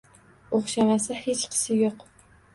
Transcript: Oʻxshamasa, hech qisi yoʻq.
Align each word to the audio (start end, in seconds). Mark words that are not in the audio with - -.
Oʻxshamasa, 0.59 1.19
hech 1.27 1.45
qisi 1.53 1.79
yoʻq. 1.85 2.09